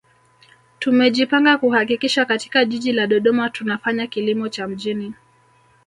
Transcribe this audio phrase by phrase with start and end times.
[0.79, 5.13] Tumejipanga kuhakikisha katika Jiji la Dodoma tunafanya kilimo cha mjini